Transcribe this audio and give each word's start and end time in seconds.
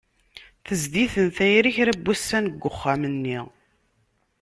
Tezdi-ten 0.65 1.27
tayri 1.35 1.71
kra 1.75 1.93
n 1.97 2.01
wussan 2.03 2.45
deg 2.53 2.63
uxxam-nni. 2.69 3.39